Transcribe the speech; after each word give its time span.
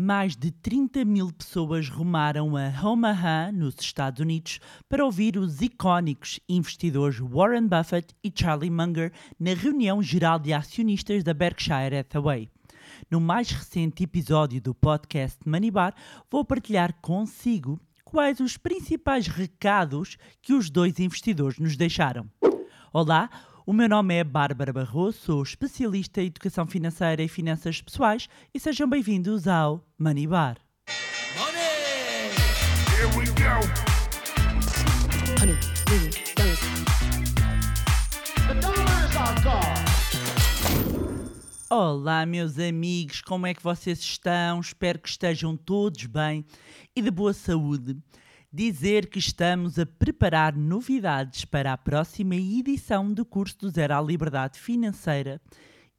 mais 0.00 0.36
de 0.36 0.52
30 0.52 1.04
mil 1.04 1.32
pessoas 1.32 1.88
rumaram 1.88 2.56
a 2.56 2.88
Omaha, 2.88 3.50
nos 3.50 3.74
Estados 3.80 4.20
Unidos, 4.20 4.60
para 4.88 5.04
ouvir 5.04 5.36
os 5.36 5.60
icónicos 5.60 6.38
investidores 6.48 7.18
Warren 7.18 7.66
Buffett 7.66 8.14
e 8.22 8.32
Charlie 8.32 8.70
Munger 8.70 9.12
na 9.40 9.54
reunião 9.54 10.00
geral 10.00 10.38
de 10.38 10.52
acionistas 10.52 11.24
da 11.24 11.34
Berkshire 11.34 11.96
Hathaway. 11.96 12.48
No 13.10 13.20
mais 13.20 13.50
recente 13.50 14.04
episódio 14.04 14.60
do 14.60 14.72
podcast 14.72 15.36
Manibar, 15.44 15.92
vou 16.30 16.44
partilhar 16.44 16.94
consigo 17.02 17.80
quais 18.04 18.38
os 18.38 18.56
principais 18.56 19.26
recados 19.26 20.16
que 20.40 20.52
os 20.52 20.70
dois 20.70 21.00
investidores 21.00 21.58
nos 21.58 21.76
deixaram. 21.76 22.30
Olá, 22.92 23.28
o 23.68 23.72
meu 23.74 23.86
nome 23.86 24.14
é 24.14 24.24
Bárbara 24.24 24.72
Barroso, 24.72 25.18
sou 25.18 25.42
especialista 25.42 26.22
em 26.22 26.28
educação 26.28 26.66
financeira 26.66 27.22
e 27.22 27.28
finanças 27.28 27.82
pessoais 27.82 28.26
e 28.54 28.58
sejam 28.58 28.88
bem-vindos 28.88 29.46
ao 29.46 29.84
Money 29.98 30.26
Bar. 30.26 30.56
Money! 31.36 31.58
Honey, 33.12 33.26
god. 33.34 33.68
Olá, 41.68 42.24
meus 42.24 42.58
amigos, 42.58 43.20
como 43.20 43.46
é 43.46 43.52
que 43.52 43.62
vocês 43.62 43.98
estão? 43.98 44.60
Espero 44.60 44.98
que 44.98 45.10
estejam 45.10 45.54
todos 45.54 46.06
bem 46.06 46.42
e 46.96 47.02
de 47.02 47.10
boa 47.10 47.34
saúde 47.34 47.98
dizer 48.52 49.10
que 49.10 49.18
estamos 49.18 49.78
a 49.78 49.84
preparar 49.84 50.56
novidades 50.56 51.44
para 51.44 51.72
a 51.72 51.78
próxima 51.78 52.34
edição 52.34 53.12
do 53.12 53.24
curso 53.24 53.58
do 53.58 53.70
Zero 53.70 53.94
à 53.94 54.00
Liberdade 54.00 54.58
Financeira. 54.58 55.40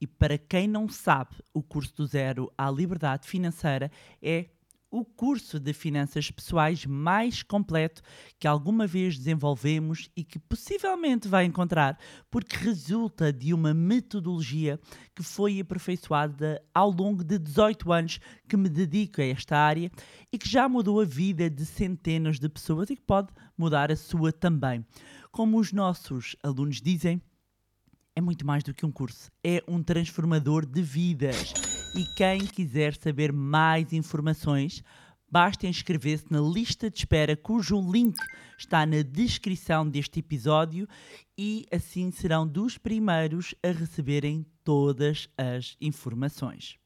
E 0.01 0.07
para 0.07 0.37
quem 0.37 0.67
não 0.67 0.87
sabe, 0.87 1.35
o 1.53 1.61
curso 1.61 1.95
do 1.97 2.07
Zero 2.07 2.51
à 2.57 2.71
Liberdade 2.71 3.27
Financeira 3.27 3.91
é 4.21 4.47
o 4.91 5.05
curso 5.05 5.59
de 5.59 5.71
finanças 5.71 6.31
pessoais 6.31 6.85
mais 6.85 7.43
completo 7.43 8.01
que 8.39 8.47
alguma 8.47 8.87
vez 8.87 9.17
desenvolvemos 9.17 10.09
e 10.15 10.23
que 10.23 10.39
possivelmente 10.39 11.27
vai 11.27 11.45
encontrar, 11.45 11.97
porque 12.29 12.55
resulta 12.55 13.31
de 13.31 13.53
uma 13.53 13.73
metodologia 13.73 14.79
que 15.15 15.21
foi 15.21 15.59
aperfeiçoada 15.59 16.61
ao 16.73 16.89
longo 16.89 17.23
de 17.23 17.37
18 17.37 17.91
anos 17.91 18.19
que 18.47 18.57
me 18.57 18.69
dedico 18.69 19.21
a 19.21 19.25
esta 19.25 19.57
área 19.57 19.91
e 20.31 20.37
que 20.37 20.49
já 20.49 20.67
mudou 20.67 20.99
a 20.99 21.05
vida 21.05 21.49
de 21.49 21.65
centenas 21.65 22.39
de 22.39 22.49
pessoas 22.49 22.89
e 22.89 22.95
que 22.95 23.01
pode 23.01 23.29
mudar 23.57 23.91
a 23.91 23.95
sua 23.95 24.31
também. 24.31 24.85
Como 25.31 25.59
os 25.59 25.71
nossos 25.71 26.35
alunos 26.41 26.81
dizem, 26.81 27.21
é 28.15 28.21
muito 28.21 28.45
mais 28.45 28.63
do 28.63 28.73
que 28.73 28.85
um 28.85 28.91
curso, 28.91 29.31
é 29.43 29.63
um 29.67 29.83
transformador 29.83 30.65
de 30.65 30.81
vidas 30.81 31.78
e 31.95 32.05
quem 32.15 32.45
quiser 32.45 32.95
saber 32.95 33.33
mais 33.33 33.93
informações, 33.93 34.83
basta 35.29 35.67
inscrever-se 35.67 36.25
na 36.29 36.39
lista 36.39 36.89
de 36.89 36.99
espera, 36.99 37.35
cujo 37.35 37.79
link 37.79 38.17
está 38.57 38.85
na 38.85 39.01
descrição 39.01 39.87
deste 39.87 40.19
episódio 40.19 40.87
e 41.37 41.65
assim 41.71 42.11
serão 42.11 42.47
dos 42.47 42.77
primeiros 42.77 43.55
a 43.63 43.71
receberem 43.71 44.45
todas 44.63 45.29
as 45.37 45.75
informações. 45.81 46.77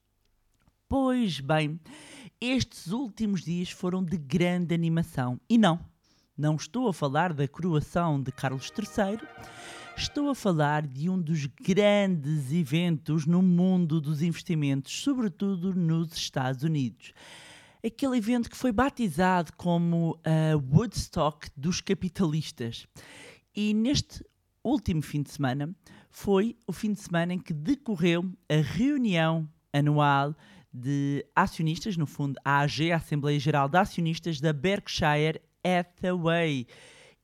Pois 0.88 1.40
bem, 1.40 1.80
estes 2.40 2.88
últimos 2.88 3.44
dias 3.44 3.70
foram 3.70 4.04
de 4.04 4.18
grande 4.18 4.76
animação. 4.76 5.40
E 5.50 5.58
não, 5.58 5.80
não 6.38 6.56
estou 6.56 6.88
a 6.88 6.94
falar 6.94 7.34
da 7.34 7.48
coroação 7.48 8.22
de 8.22 8.32
Carlos 8.32 8.72
III 8.78 9.20
Estou 9.96 10.30
a 10.30 10.36
falar 10.36 10.88
de 10.88 11.08
um 11.08 11.22
dos 11.22 11.46
grandes 11.46 12.52
eventos 12.52 13.28
no 13.28 13.44
mundo 13.44 14.02
dos 14.02 14.24
investimentos, 14.24 14.92
sobretudo 14.92 15.74
nos 15.74 16.14
Estados 16.14 16.64
Unidos. 16.64 17.14
Aquele 17.86 18.18
evento 18.18 18.50
que 18.50 18.58
foi 18.58 18.72
batizado 18.72 19.52
como 19.56 20.20
a 20.26 20.58
Woodstock 20.58 21.48
dos 21.56 21.80
capitalistas. 21.80 22.88
E 23.56 23.74
neste 23.74 24.26
último 24.64 25.02
fim 25.02 25.22
de 25.22 25.30
semana 25.30 25.74
foi 26.10 26.58
o 26.66 26.74
fim 26.74 26.94
de 26.94 27.00
semana 27.00 27.34
em 27.34 27.40
que 27.40 27.54
decorreu 27.54 28.26
a 28.50 28.56
reunião 28.56 29.48
anual 29.72 30.36
de 30.74 31.24
acionistas, 31.36 31.96
no 31.98 32.08
fundo, 32.08 32.40
a 32.44 32.62
AG, 32.62 32.92
a 32.92 32.96
Assembleia 32.96 33.40
Geral 33.40 33.70
de 33.70 33.78
Acionistas 33.78 34.42
da 34.42 34.52
Berkshire 34.52 35.40
Hathaway, 35.64 36.68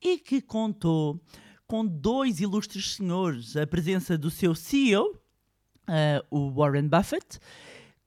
e 0.01 0.17
que 0.17 0.41
contou 0.41 1.19
com 1.67 1.85
dois 1.85 2.39
ilustres 2.39 2.95
senhores, 2.95 3.55
a 3.55 3.67
presença 3.67 4.17
do 4.17 4.31
seu 4.31 4.55
CEO, 4.55 5.11
uh, 5.11 5.17
eh, 5.87 6.23
o 6.31 6.49
Warren 6.51 6.87
Buffett, 6.87 7.39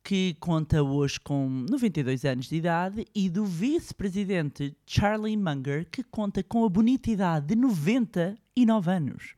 que 0.02 0.34
conta 0.40 0.82
hoje 0.82 1.20
com 1.20 1.64
92 1.70 2.24
anos 2.24 2.48
de 2.48 2.56
idade, 2.56 3.06
e 3.14 3.30
do 3.30 3.44
vice-presidente 3.44 4.76
Charlie 4.84 5.36
Munger, 5.36 5.88
que 5.90 6.02
conta 6.02 6.42
com 6.42 6.64
a 6.64 6.68
bonita 6.68 7.10
idade 7.10 7.46
de 7.46 7.56
99 7.56 8.90
anos. 8.90 9.34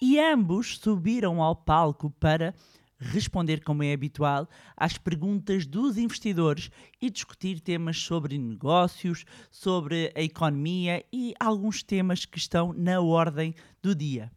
E 0.00 0.20
ambos 0.20 0.76
subiram 0.78 1.40
ao 1.40 1.56
palco 1.56 2.10
para 2.20 2.54
responder, 2.98 3.62
como 3.62 3.82
é 3.82 3.92
habitual, 3.92 4.48
às 4.76 4.96
perguntas 4.96 5.66
dos 5.66 5.96
investidores 5.98 6.70
e 7.00 7.10
discutir 7.10 7.60
temas 7.60 7.98
sobre 7.98 8.38
negócios, 8.38 9.24
sobre 9.50 10.12
a 10.16 10.22
economia 10.22 11.04
e 11.12 11.34
alguns 11.38 11.82
temas 11.82 12.24
que 12.24 12.38
estão 12.38 12.72
na 12.72 13.00
ordem 13.00 13.54
do 13.82 13.94
dia. 13.94 14.30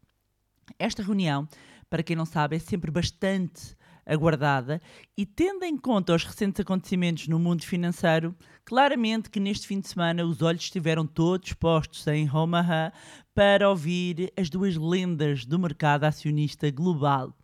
Esta 0.77 1.03
reunião, 1.03 1.47
para 1.89 2.03
quem 2.03 2.15
não 2.15 2.25
sabe, 2.25 2.55
é 2.55 2.59
sempre 2.59 2.91
bastante 2.91 3.77
aguardada 4.07 4.81
e 5.17 5.25
tendo 5.25 5.65
em 5.65 5.77
conta 5.77 6.15
os 6.15 6.23
recentes 6.23 6.61
acontecimentos 6.61 7.27
no 7.27 7.37
mundo 7.37 7.63
financeiro, 7.63 8.33
claramente 8.63 9.29
que 9.29 9.39
neste 9.39 9.67
fim 9.67 9.79
de 9.79 9.87
semana 9.89 10.25
os 10.25 10.41
olhos 10.41 10.63
estiveram 10.63 11.05
todos 11.05 11.53
postos 11.53 12.07
em 12.07 12.29
Omaha 12.33 12.93
para 13.35 13.69
ouvir 13.69 14.31
as 14.37 14.49
duas 14.49 14.77
lendas 14.77 15.45
do 15.45 15.59
mercado 15.59 16.05
acionista 16.05 16.71
global. 16.71 17.35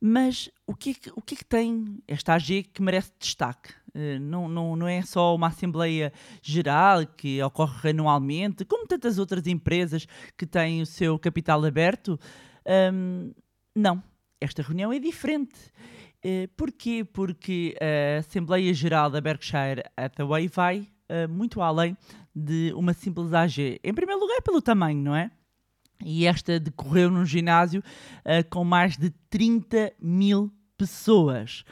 Mas 0.00 0.48
o 0.66 0.74
que, 0.74 0.90
é 0.90 0.94
que, 0.94 1.10
o 1.14 1.20
que 1.20 1.34
é 1.34 1.36
que 1.38 1.44
tem 1.44 1.98
esta 2.08 2.34
AG 2.34 2.62
que 2.64 2.80
merece 2.80 3.12
destaque? 3.18 3.74
Uh, 3.94 4.18
não, 4.20 4.48
não, 4.48 4.76
não 4.76 4.88
é 4.88 5.02
só 5.02 5.34
uma 5.34 5.48
Assembleia 5.48 6.12
Geral 6.40 7.06
que 7.06 7.42
ocorre 7.42 7.90
anualmente, 7.90 8.64
como 8.64 8.86
tantas 8.86 9.18
outras 9.18 9.46
empresas 9.46 10.06
que 10.38 10.46
têm 10.46 10.80
o 10.80 10.86
seu 10.86 11.18
capital 11.18 11.64
aberto. 11.64 12.18
Não, 13.76 14.02
esta 14.40 14.62
reunião 14.62 14.92
é 14.92 14.98
diferente. 14.98 15.58
Uh, 16.24 16.48
porquê? 16.56 17.04
Porque 17.04 17.74
a 17.80 18.18
Assembleia 18.18 18.72
Geral 18.74 19.10
da 19.10 19.20
Berkshire 19.20 19.82
Hathaway 19.96 20.48
vai 20.48 20.80
uh, 20.80 21.28
muito 21.28 21.62
além 21.62 21.96
de 22.34 22.72
uma 22.74 22.92
simples 22.92 23.32
AG. 23.32 23.80
Em 23.82 23.94
primeiro 23.94 24.20
lugar, 24.20 24.42
pelo 24.42 24.60
tamanho, 24.60 25.02
não 25.02 25.14
é? 25.14 25.30
E 26.04 26.26
esta 26.26 26.58
decorreu 26.58 27.10
num 27.10 27.24
ginásio 27.24 27.82
uh, 28.20 28.48
com 28.48 28.64
mais 28.64 28.96
de 28.96 29.10
30 29.28 29.92
mil 30.00 30.52
pessoas. 30.76 31.64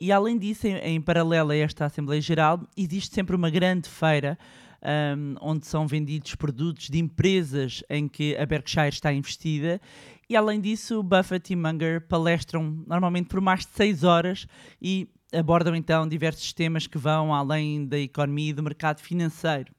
E 0.00 0.12
além 0.12 0.38
disso, 0.38 0.66
em, 0.66 0.76
em, 0.76 1.00
paralelo 1.00 1.50
a 1.50 1.56
esta 1.56 1.86
Assembleia 1.86 2.20
Geral, 2.20 2.60
existe 2.76 3.14
sempre 3.14 3.34
uma 3.34 3.50
grande 3.50 3.88
feira 3.88 4.38
um, 5.16 5.34
onde 5.40 5.66
são 5.66 5.86
vendidos 5.86 6.34
produtos 6.34 6.88
de 6.88 6.98
empresas 6.98 7.82
em 7.88 8.06
que 8.06 8.36
a 8.36 8.44
Berkshire 8.44 8.88
está 8.88 9.12
investida. 9.12 9.80
E 10.28 10.36
além 10.36 10.60
disso, 10.60 11.02
Buffett 11.02 11.52
e 11.52 11.56
Munger 11.56 12.06
palestram 12.06 12.84
normalmente 12.86 13.28
por 13.28 13.40
mais 13.40 13.60
de 13.60 13.72
6 13.72 14.04
horas 14.04 14.46
e 14.80 15.08
abordam 15.32 15.74
então 15.74 16.06
diversos 16.06 16.52
temas 16.52 16.86
que 16.86 16.98
vão 16.98 17.34
além 17.34 17.86
da 17.86 17.98
economia 17.98 18.50
e 18.50 18.52
do 18.52 18.62
mercado 18.62 19.00
financeiro. 19.00 19.72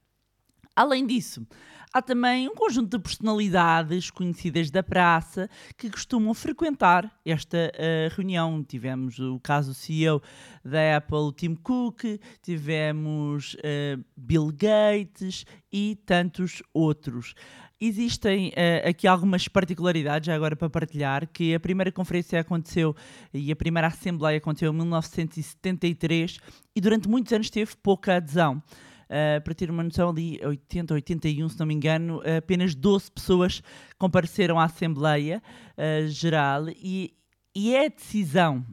Além 0.75 1.05
disso, 1.05 1.47
há 1.95 2.01
também 2.01 2.49
um 2.49 2.53
conjunto 2.53 2.97
de 2.97 3.01
personalidades 3.01 4.11
conhecidas 4.11 4.69
da 4.69 4.83
praça 4.83 5.49
que 5.77 5.89
costumam 5.89 6.33
frequentar 6.33 7.09
esta 7.25 7.71
uh, 7.73 8.13
reunião. 8.13 8.61
Tivemos 8.61 9.17
o 9.17 9.39
caso 9.39 9.73
CEO 9.73 10.21
da 10.61 10.97
Apple, 10.97 11.31
Tim 11.37 11.55
Cook, 11.55 12.03
tivemos 12.41 13.53
uh, 13.53 14.03
Bill 14.17 14.51
Gates 14.51 15.45
e 15.71 15.97
tantos 16.05 16.61
outros. 16.73 17.33
Existem 17.79 18.49
uh, 18.49 18.89
aqui 18.89 19.07
algumas 19.07 19.47
particularidades, 19.47 20.27
já 20.27 20.35
agora 20.35 20.57
para 20.57 20.69
partilhar, 20.69 21.25
que 21.31 21.55
a 21.55 21.59
primeira 21.61 21.93
conferência 21.93 22.41
aconteceu 22.41 22.93
e 23.33 23.53
a 23.53 23.55
primeira 23.55 23.87
assembleia 23.87 24.37
aconteceu 24.37 24.73
em 24.73 24.75
1973 24.75 26.39
e 26.75 26.81
durante 26.81 27.07
muitos 27.07 27.31
anos 27.31 27.49
teve 27.49 27.73
pouca 27.81 28.17
adesão. 28.17 28.61
Uh, 29.05 29.41
para 29.43 29.53
ter 29.53 29.69
uma 29.69 29.83
noção, 29.83 30.09
ali 30.09 30.39
80, 30.43 30.93
81, 30.95 31.49
se 31.49 31.59
não 31.59 31.65
me 31.65 31.73
engano, 31.73 32.21
apenas 32.37 32.73
12 32.73 33.11
pessoas 33.11 33.61
compareceram 33.97 34.59
à 34.59 34.65
Assembleia 34.65 35.41
uh, 35.77 36.07
Geral 36.07 36.69
e, 36.69 37.13
e 37.55 37.75
é 37.75 37.85
a 37.85 37.89
decisão 37.89 38.65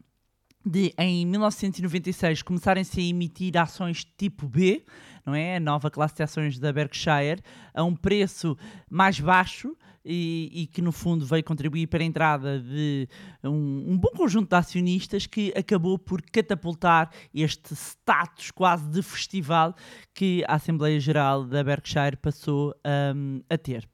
de, 0.64 0.94
em 0.96 1.26
1996, 1.26 2.42
começarem-se 2.42 3.00
a 3.00 3.02
emitir 3.02 3.56
ações 3.58 4.04
tipo 4.16 4.48
B, 4.48 4.84
não 5.26 5.34
é? 5.34 5.56
A 5.56 5.60
nova 5.60 5.90
classe 5.90 6.16
de 6.16 6.22
ações 6.22 6.58
da 6.58 6.72
Berkshire, 6.72 7.42
a 7.74 7.82
um 7.84 7.94
preço 7.94 8.56
mais 8.88 9.18
baixo 9.18 9.76
e, 10.04 10.50
e, 10.52 10.66
que 10.66 10.82
no 10.82 10.92
fundo 10.92 11.24
veio 11.24 11.44
contribuir 11.44 11.86
para 11.86 12.02
a 12.02 12.06
entrada 12.06 12.58
de 12.60 13.08
um, 13.42 13.92
um, 13.92 13.98
bom 13.98 14.10
conjunto 14.16 14.48
de 14.48 14.56
acionistas 14.56 15.26
que 15.26 15.52
acabou 15.56 15.98
por 15.98 16.20
catapultar 16.22 17.10
este 17.32 17.74
status 17.74 18.50
quase 18.50 18.88
de 18.88 19.02
festival 19.02 19.74
que 20.14 20.44
a 20.48 20.54
Assembleia 20.54 20.98
Geral 20.98 21.44
da 21.44 21.62
Berkshire 21.62 22.16
passou 22.16 22.74
um, 23.14 23.42
a 23.48 23.56
ter. 23.56 23.88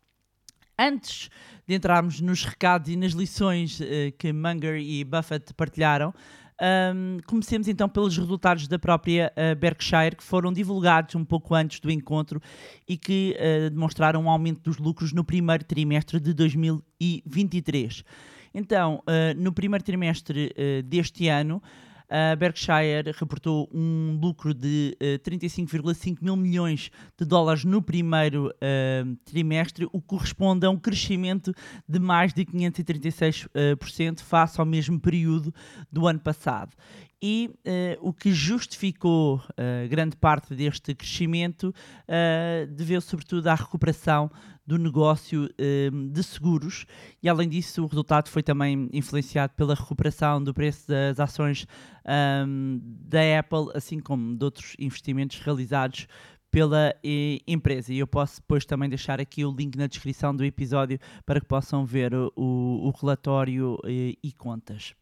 Antes 0.79 1.29
de 1.67 1.75
entrarmos 1.75 2.21
nos 2.21 2.45
recados 2.45 2.89
e 2.89 2.97
nas 2.97 3.13
lições 3.13 3.81
uh, 3.81 3.85
que 4.17 4.33
Munger 4.33 4.77
e 4.81 5.05
Buffett 5.05 5.53
partilharam, 5.55 6.15
um, 6.61 7.19
comecemos 7.27 7.69
então 7.69 7.89
pelos 7.89 8.17
resultados 8.17 8.67
da 8.67 8.79
própria 8.79 9.33
uh, 9.37 9.57
Berkshire, 9.57 10.17
que 10.17 10.25
foram 10.25 10.53
divulgados 10.53 11.15
um 11.15 11.25
pouco 11.25 11.55
antes 11.55 11.79
do 11.81 11.91
encontro 11.91 12.41
e 12.87 12.97
que 12.97 13.37
uh, 13.39 13.71
demonstraram 13.71 14.23
um 14.23 14.31
aumento 14.31 14.63
dos 14.63 14.79
lucros 14.79 15.13
no 15.13 15.23
primeiro 15.23 15.65
trimestre 15.65 16.19
de 16.19 16.33
2023. 16.35 18.05
Então, 18.53 19.03
uh, 19.07 19.41
no 19.41 19.53
primeiro 19.53 19.85
trimestre 19.85 20.53
deste 20.85 21.29
ano, 21.29 21.63
a 22.09 22.35
Berkshire 22.37 23.13
reportou 23.15 23.69
um 23.73 24.19
lucro 24.21 24.55
de 24.55 24.97
uh, 25.01 25.19
35,5 25.29 26.19
mil 26.23 26.37
milhões 26.37 26.91
de 27.19 27.25
dólares 27.27 27.65
no 27.65 27.83
primeiro 27.83 28.49
uh, 28.49 29.17
trimestre, 29.25 29.87
o 29.93 30.01
que 30.01 30.07
corresponde 30.07 30.65
a 30.67 30.71
um 30.71 30.79
crescimento 30.79 31.53
de 31.87 31.99
mais 31.99 32.33
de 32.33 32.45
536% 32.45 34.21
uh, 34.21 34.25
face 34.25 34.59
ao 34.59 34.67
mesmo 34.67 34.99
período 34.99 35.55
do 35.93 36.07
ano 36.07 36.21
passado. 36.21 36.75
E 37.21 37.51
uh, 37.51 38.09
o 38.09 38.13
que 38.13 38.33
justificou 38.33 39.37
uh, 39.37 39.89
grande 39.89 40.17
parte 40.17 40.55
deste 40.55 40.95
crescimento 40.95 41.75
uh, 41.75 42.67
deveu 42.69 43.01
sobretudo 43.01 43.49
à 43.49 43.57
recuperação 43.57 44.31
do 44.65 44.79
negócio 44.79 45.49
de 46.13 46.23
seguros 46.23 46.85
e 47.23 47.29
além 47.29 47.49
disso 47.49 47.83
o 47.83 47.87
resultado 47.87 48.29
foi 48.29 48.43
também 48.43 48.87
influenciado 48.93 49.55
pela 49.55 49.75
recuperação 49.75 50.45
do 50.45 50.53
preço 50.53 50.87
das 50.87 51.19
ações 51.19 51.67
um, 52.47 52.79
da 52.85 53.39
Apple, 53.39 53.71
assim 53.75 53.99
como 53.99 54.37
de 54.37 54.45
outros 54.45 54.77
investimentos 54.79 55.41
realizados 55.41 56.07
pela 56.51 56.95
empresa. 57.47 57.95
E 57.95 57.99
eu 57.99 58.07
posso 58.07 58.43
depois 58.43 58.67
também 58.67 58.91
deixar 58.91 59.23
aqui 59.23 59.43
o 59.43 59.51
link 59.51 59.75
na 59.75 59.87
descrição 59.87 60.37
do 60.37 60.45
episódio 60.45 60.99
para 61.25 61.41
que 61.41 61.47
possam 61.47 61.87
ver 61.87 62.13
o, 62.15 62.31
o 62.37 62.91
relatório 62.91 63.79
e 63.87 64.33
contas. 64.37 64.95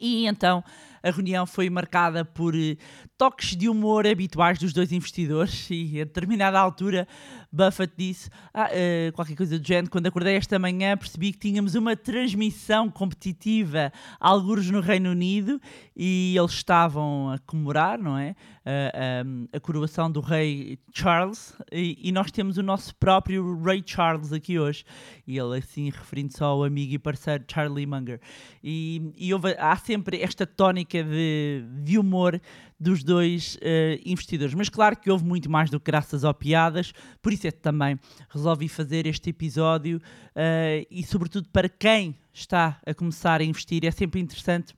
E 0.00 0.26
então 0.26 0.64
a 1.02 1.10
reunião 1.10 1.46
foi 1.46 1.68
marcada 1.68 2.24
por 2.24 2.54
eh, 2.54 2.76
toques 3.16 3.56
de 3.56 3.68
humor 3.68 4.06
habituais 4.06 4.58
dos 4.58 4.72
dois 4.72 4.92
investidores. 4.92 5.68
E 5.70 6.00
a 6.00 6.04
determinada 6.04 6.58
altura 6.58 7.06
Buffett 7.52 7.92
disse 7.96 8.30
ah, 8.54 8.68
uh, 8.68 9.12
qualquer 9.12 9.36
coisa 9.36 9.58
do 9.58 9.66
género, 9.66 9.90
quando 9.90 10.06
acordei 10.06 10.36
esta 10.36 10.58
manhã 10.58 10.96
percebi 10.96 11.32
que 11.32 11.38
tínhamos 11.38 11.74
uma 11.74 11.96
transmissão 11.96 12.88
competitiva 12.88 13.92
alguns 14.18 14.70
no 14.70 14.80
Reino 14.80 15.10
Unido 15.10 15.60
e 15.96 16.34
eles 16.36 16.52
estavam 16.52 17.30
a 17.30 17.38
comemorar, 17.38 17.98
não 17.98 18.16
é? 18.16 18.34
a, 18.64 19.54
a, 19.54 19.56
a 19.56 19.60
coroação 19.60 20.10
do 20.10 20.20
rei 20.20 20.78
Charles 20.92 21.56
e, 21.72 21.98
e, 22.08 22.12
nós 22.12 22.30
temos 22.30 22.58
o 22.58 22.62
nosso 22.62 22.94
próprio 22.94 23.60
rei 23.62 23.82
Charles 23.84 24.32
aqui 24.32 24.58
hoje 24.58 24.84
e 25.26 25.38
ele 25.38 25.58
assim 25.58 25.90
referindo-se 25.90 26.42
ao 26.42 26.62
amigo 26.62 26.92
e 26.92 26.98
parceiro 26.98 27.44
Charlie 27.48 27.86
Munger 27.86 28.20
e, 28.62 29.12
e 29.16 29.32
houve, 29.32 29.56
há 29.58 29.76
sempre 29.76 30.20
esta 30.20 30.46
tónica 30.46 31.02
de, 31.02 31.64
de 31.82 31.98
humor 31.98 32.40
dos 32.80 33.04
dois 33.04 33.56
uh, 33.56 34.00
investidores. 34.04 34.54
Mas 34.54 34.70
claro 34.70 34.96
que 34.96 35.10
houve 35.10 35.24
muito 35.24 35.50
mais 35.50 35.68
do 35.68 35.78
que 35.78 35.90
graças 35.90 36.24
ao 36.24 36.32
piadas, 36.32 36.92
por 37.20 37.32
isso 37.32 37.46
é 37.46 37.52
que 37.52 37.60
também 37.60 37.98
resolvi 38.30 38.68
fazer 38.68 39.06
este 39.06 39.28
episódio 39.28 39.98
uh, 39.98 40.86
e, 40.90 41.04
sobretudo, 41.04 41.48
para 41.50 41.68
quem 41.68 42.16
está 42.32 42.80
a 42.86 42.94
começar 42.94 43.40
a 43.40 43.44
investir, 43.44 43.84
é 43.84 43.90
sempre 43.90 44.20
interessante 44.20 44.74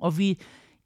ouvir 0.00 0.38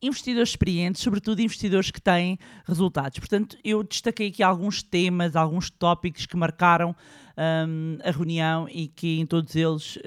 investidores 0.02 0.50
experientes, 0.50 1.02
sobretudo 1.02 1.40
investidores 1.40 1.90
que 1.90 2.00
têm 2.00 2.38
resultados. 2.64 3.18
Portanto, 3.18 3.56
eu 3.62 3.82
destaquei 3.82 4.28
aqui 4.28 4.42
alguns 4.42 4.82
temas, 4.82 5.36
alguns 5.36 5.70
tópicos 5.70 6.26
que 6.26 6.36
marcaram 6.36 6.96
um, 7.40 7.98
a 8.04 8.10
reunião 8.10 8.68
e 8.68 8.88
que 8.88 9.18
em 9.18 9.26
todos 9.26 9.56
eles 9.56 9.96
uh, 9.96 10.00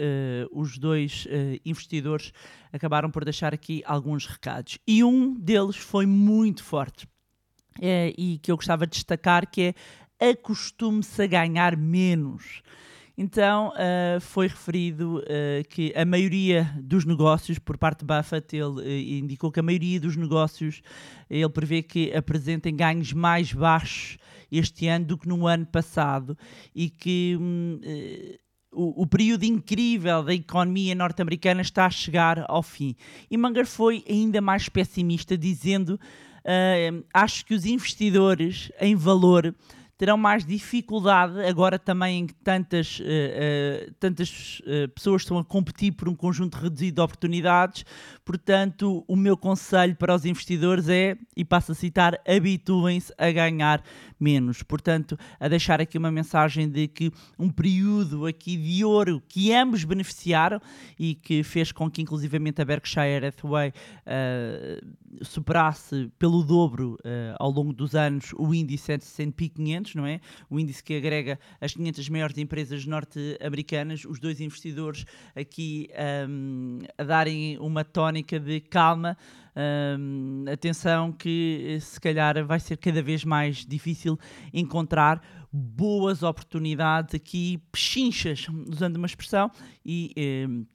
os 0.52 0.78
dois 0.78 1.26
uh, 1.26 1.60
investidores 1.66 2.32
acabaram 2.72 3.10
por 3.10 3.26
deixar 3.26 3.54
aqui 3.54 3.82
alguns 3.86 4.26
recados. 4.26 4.78
E 4.88 5.04
um 5.04 5.34
deles 5.34 5.76
foi 5.76 6.06
muito 6.06 6.64
forte 6.64 7.06
uh, 7.06 8.14
e 8.18 8.40
que 8.42 8.52
eu 8.52 8.56
gostava 8.56 8.86
de 8.86 8.94
destacar 8.94 9.50
que 9.50 9.74
é 10.20 10.30
acostume-se 10.30 11.22
a 11.22 11.28
ganhar 11.28 11.76
menos. 11.76 12.62
Então 13.16 13.70
uh, 13.70 14.20
foi 14.20 14.48
referido 14.48 15.20
uh, 15.20 15.68
que 15.70 15.94
a 15.96 16.04
maioria 16.04 16.74
dos 16.82 17.06
negócios, 17.06 17.60
por 17.60 17.78
parte 17.78 18.00
de 18.00 18.06
Buffett, 18.06 18.56
ele 18.56 18.66
uh, 18.66 19.24
indicou 19.24 19.52
que 19.52 19.60
a 19.60 19.64
maioria 19.64 20.00
dos 20.00 20.16
negócios 20.16 20.82
ele 21.30 21.50
prevê 21.50 21.84
que 21.84 22.12
apresentem 22.14 22.76
ganhos 22.76 23.14
mais 23.14 23.54
baixos 23.54 24.18
este 24.58 24.88
ano 24.88 25.06
do 25.06 25.18
que 25.18 25.28
no 25.28 25.48
ano 25.48 25.66
passado 25.66 26.38
e 26.76 26.90
que 26.90 27.38
um, 27.40 27.80
o, 28.72 29.04
o, 29.04 29.08
período 29.08 29.44
incrível 29.44 30.24
da 30.24 30.34
economia 30.34 30.96
norte-americana 30.96 31.62
está 31.62 31.86
a 31.86 31.90
chegar 31.90 32.46
ao 32.48 32.64
fim. 32.64 32.96
E 33.30 33.38
Munger 33.38 33.66
foi 33.66 34.04
ainda 34.10 34.42
mais 34.42 34.70
pessimista, 34.70 35.38
dizendo: 35.38 36.00
acho 37.14 37.46
que 37.46 37.54
os 37.54 37.66
investidores 37.66 38.72
em 38.80 38.96
valor 38.96 39.56
terão 39.98 40.18
mais 40.18 40.46
dificuldade 40.46 41.40
agora 41.46 41.78
também 41.78 42.20
em 42.20 42.28
que 42.28 42.34
tantas, 42.34 43.00
uh, 43.00 43.04
uh, 43.04 43.94
tantas 44.00 44.60
uh, 44.62 44.90
pessoas 44.90 45.22
estão 45.22 45.38
a 45.38 45.46
competir 45.46 45.94
por 45.94 46.10
um 46.10 46.16
conjunto 46.16 46.56
reduzido 46.56 46.96
de 46.96 47.02
oportunidades. 47.02 47.86
Portanto, 48.26 49.04
o 49.08 49.16
meu 49.16 49.38
conselho 49.38 49.96
para 49.96 50.16
os 50.16 50.26
investidores 50.26 50.90
é, 50.90 51.16
e 51.36 51.46
passo 51.46 51.72
a 51.74 51.76
citar, 51.76 52.20
habituem-se 52.28 53.14
a 53.18 53.32
ganhar 53.32 53.84
menos. 54.20 54.64
Portanto, 54.64 55.18
a 55.40 55.48
deixar 55.48 55.80
aqui 55.80 55.98
uma 55.98 56.12
mensagem 56.12 56.68
de 56.70 56.88
que 56.88 57.12
um 57.38 57.50
período 57.50 58.26
aqui 58.26 58.58
de 58.58 58.84
ouro 58.84 59.22
que 59.28 59.54
ambos 59.54 59.84
beneficiaram 59.84 60.60
e 60.98 61.14
que 61.14 61.44
fez 61.44 61.72
com 61.72 61.90
que 61.90 62.02
inclusivamente 62.02 62.62
a 62.62 62.66
Berkshire 62.66 63.26
Hathaway 63.26 63.74
superasse 65.22 66.10
pelo 66.18 66.44
dobro 66.44 66.98
ao 67.38 67.52
longo 67.52 67.74
dos 67.74 67.96
anos 67.96 68.34
o 68.38 68.54
índice 68.54 68.94
S&P 68.94 69.50
500 69.50 69.83
500, 69.84 69.96
não 69.96 70.06
é? 70.06 70.20
O 70.50 70.60
índice 70.60 70.84
que 70.84 70.96
agrega 70.96 71.40
as 71.60 71.74
500 71.74 72.10
maiores 72.10 72.38
empresas 72.38 72.86
norte-americanas, 72.86 74.06
os 74.06 74.20
dois 74.20 74.40
investidores 74.40 75.06
aqui 75.36 75.90
um, 76.28 76.80
a 76.98 77.04
darem 77.04 77.58
uma 77.60 77.84
tónica 77.84 78.40
de 78.40 78.62
calma. 78.62 79.18
Um, 79.56 80.46
atenção 80.52 81.12
que 81.12 81.78
se 81.80 82.00
calhar 82.02 82.44
vai 82.44 82.60
ser 82.60 82.76
cada 82.78 83.04
vez 83.04 83.24
mais 83.24 83.58
difícil 83.58 84.18
encontrar 84.52 85.22
boas 85.52 86.24
oportunidades 86.24 87.14
aqui, 87.14 87.62
pechinchas, 87.72 88.48
usando 88.68 88.96
uma 88.96 89.06
expressão, 89.06 89.52
e 89.86 90.12
um, 90.50 90.66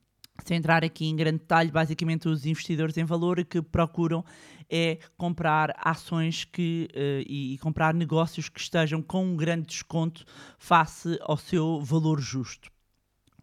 sem 0.44 0.58
entrar 0.58 0.84
aqui 0.84 1.06
em 1.06 1.16
grande 1.16 1.38
detalhe, 1.38 1.72
basicamente 1.72 2.28
os 2.28 2.46
investidores 2.46 2.96
em 2.96 3.04
valor 3.04 3.44
que 3.44 3.60
procuram 3.60 4.24
é 4.70 4.98
comprar 5.16 5.74
ações 5.78 6.44
que, 6.44 6.88
uh, 6.92 7.24
e, 7.26 7.54
e, 7.54 7.58
comprar 7.58 7.94
negócios 7.94 8.48
que 8.48 8.60
estejam 8.60 9.02
com 9.02 9.24
um 9.24 9.36
grande 9.36 9.66
desconto 9.66 10.24
face 10.58 11.18
ao 11.22 11.36
seu 11.36 11.80
valor 11.80 12.20
justo. 12.20 12.70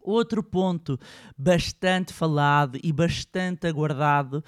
Outro 0.06 0.40
ponto 0.40 1.00
bastante 1.36 2.12
falado 2.12 2.78
e 2.80 2.92
bastante 2.92 3.66
aguardado 3.66 4.44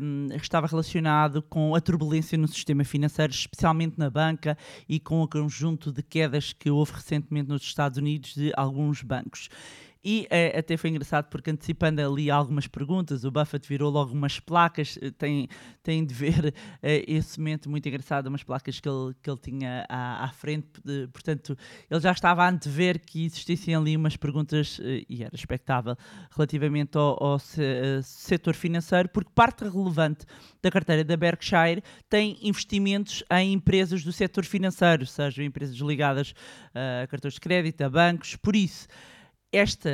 um, 0.00 0.28
ehm, 0.30 0.36
estava 0.36 0.68
relacionado 0.68 1.42
com 1.42 1.74
a 1.74 1.80
turbulência 1.80 2.38
no 2.38 2.46
sistema 2.46 2.84
financeiro, 2.84 3.32
especialmente 3.32 3.98
na 3.98 4.08
banca 4.08 4.56
e 4.88 5.00
com 5.00 5.20
o 5.20 5.26
conjunto 5.26 5.90
de 5.90 6.00
quedas 6.00 6.52
que 6.52 6.70
houve 6.70 6.92
recentemente 6.92 7.48
nos 7.48 7.62
Estados 7.62 7.98
Unidos 7.98 8.36
de 8.36 8.52
alguns 8.56 9.02
bancos. 9.02 9.48
E 10.04 10.26
é, 10.28 10.58
até 10.58 10.76
foi 10.76 10.90
engraçado 10.90 11.30
porque 11.30 11.50
antecipando 11.50 12.02
ali 12.02 12.30
algumas 12.30 12.66
perguntas, 12.66 13.24
o 13.24 13.30
Buffett 13.30 13.66
virou 13.66 13.90
logo 13.90 14.12
umas 14.12 14.38
placas, 14.38 14.98
eh, 15.00 15.10
tem, 15.10 15.48
tem 15.82 16.04
de 16.04 16.12
ver 16.12 16.54
é, 16.82 17.02
esse 17.10 17.38
momento 17.38 17.70
muito 17.70 17.88
engraçado, 17.88 18.26
umas 18.26 18.42
placas 18.42 18.78
que 18.78 18.86
ele, 18.86 19.14
que 19.22 19.30
ele 19.30 19.38
tinha 19.38 19.86
à, 19.88 20.24
à 20.24 20.28
frente, 20.28 20.68
portanto, 21.10 21.56
ele 21.90 22.00
já 22.00 22.12
estava 22.12 22.44
a 22.44 22.50
antever 22.50 23.00
que 23.00 23.24
existissem 23.24 23.74
ali 23.74 23.96
umas 23.96 24.14
perguntas, 24.14 24.78
e 25.08 25.24
era 25.24 25.34
expectável, 25.34 25.96
relativamente 26.30 26.98
ao, 26.98 27.22
ao 27.22 27.38
setor 28.02 28.54
financeiro, 28.54 29.08
porque 29.08 29.30
parte 29.34 29.64
relevante 29.64 30.26
da 30.62 30.70
carteira 30.70 31.02
da 31.02 31.16
Berkshire 31.16 31.82
tem 32.10 32.36
investimentos 32.42 33.24
em 33.30 33.54
empresas 33.54 34.04
do 34.04 34.12
setor 34.12 34.44
financeiro, 34.44 35.06
sejam 35.06 35.44
empresas 35.44 35.76
ligadas 35.76 36.34
a 36.74 37.06
cartões 37.06 37.34
de 37.34 37.40
crédito, 37.40 37.80
a 37.80 37.88
bancos, 37.88 38.36
por 38.36 38.54
isso 38.54 38.86
esta 39.56 39.90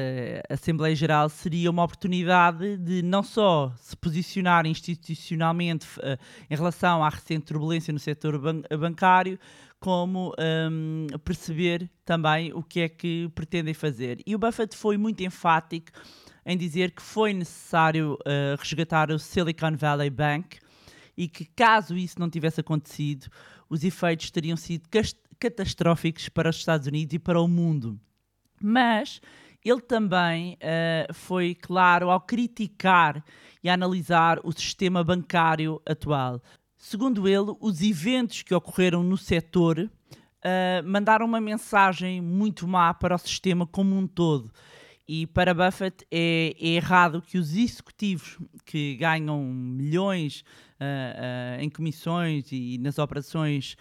Assembleia 0.49 0.95
Geral 0.95 1.29
seria 1.29 1.71
uma 1.71 1.85
oportunidade 1.85 2.77
de 2.77 3.03
não 3.03 3.23
só 3.23 3.73
se 3.77 3.97
posicionar 3.97 4.67
institucionalmente 4.67 5.87
uh, 5.99 6.19
em 6.49 6.57
relação 6.57 7.05
à 7.05 7.09
recente 7.09 7.47
turbulência 7.47 7.93
no 7.93 7.99
setor 7.99 8.39
ban 8.39 8.63
bancário, 8.79 9.39
como 9.79 10.35
um, 10.39 11.07
perceber 11.25 11.91
também 12.05 12.53
o 12.53 12.63
que 12.63 12.81
é 12.81 12.89
que 12.89 13.31
pretendem 13.35 13.73
fazer. 13.73 14.21
E 14.27 14.35
o 14.35 14.39
Buffett 14.39 14.77
foi 14.77 14.97
muito 14.97 15.23
enfático 15.23 15.91
em 16.45 16.57
dizer 16.57 16.91
que 16.91 17.03
foi 17.03 17.33
necessário 17.33 18.15
uh, 18.15 18.57
resgatar 18.59 19.11
o 19.11 19.19
Silicon 19.19 19.77
Valley 19.77 20.11
Bank 20.11 20.59
e 21.17 21.29
que, 21.29 21.45
caso 21.45 21.97
isso 21.97 22.19
não 22.19 22.31
tivesse 22.31 22.61
acontecido, 22.61 23.29
os 23.69 23.85
efeitos 23.85 24.31
teriam 24.31 24.57
sido 24.57 24.89
catastróficos 25.39 26.29
para 26.29 26.51
os 26.51 26.57
Estados 26.57 26.87
Unidos 26.87 27.15
e 27.15 27.19
para 27.19 27.41
o 27.41 27.49
mundo. 27.49 27.99
Mas 28.63 29.21
ele 29.65 29.81
também 29.81 30.55
uh, 30.55 31.13
foi 31.13 31.55
claro 31.55 32.11
ao 32.11 32.21
criticar 32.21 33.23
e 33.63 33.69
analisar 33.69 34.41
o 34.43 34.53
sistema 34.53 35.05
bancário 35.05 35.81
atual. 35.87 36.41
Segundo 36.79 37.29
ele, 37.29 37.55
os 37.61 37.83
eventos 37.83 38.43
que 38.43 38.55
ocorreram 38.55 39.03
no 39.03 39.19
setor 39.19 39.79
uh, 39.81 40.89
mandaram 40.89 41.27
uma 41.27 41.41
mensagem 41.41 42.21
muito 42.21 42.67
má 42.67 42.95
para 42.95 43.15
o 43.15 43.19
sistema 43.19 43.67
como 43.67 43.97
um 43.97 44.07
todo. 44.07 44.51
E 45.07 45.27
para 45.27 45.53
Buffett 45.53 46.07
é, 46.11 46.55
é 46.59 46.69
errado 46.69 47.21
que 47.21 47.37
os 47.37 47.55
executivos 47.55 48.39
que 48.65 48.95
ganham 48.95 49.45
milhões 49.45 50.45
uh, 50.81 51.59
uh, 51.59 51.61
em 51.61 51.69
comissões 51.69 52.47
e 52.53 52.79
nas 52.79 52.97
operações, 52.97 53.77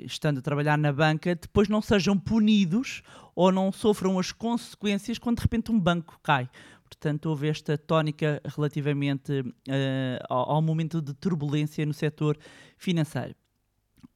estando 0.00 0.38
a 0.38 0.42
trabalhar 0.42 0.78
na 0.78 0.92
banca, 0.92 1.34
depois 1.34 1.68
não 1.68 1.82
sejam 1.82 2.16
punidos 2.16 3.02
ou 3.34 3.50
não 3.50 3.72
sofram 3.72 4.18
as 4.18 4.32
consequências 4.32 5.18
quando 5.18 5.36
de 5.38 5.42
repente 5.42 5.72
um 5.72 5.78
banco 5.78 6.18
cai. 6.22 6.48
Portanto, 6.84 7.26
houve 7.26 7.48
esta 7.48 7.78
tónica 7.78 8.40
relativamente 8.44 9.42
ao, 10.28 10.52
ao 10.52 10.62
momento 10.62 11.00
de 11.00 11.14
turbulência 11.14 11.86
no 11.86 11.94
setor 11.94 12.36
financeiro. 12.76 13.34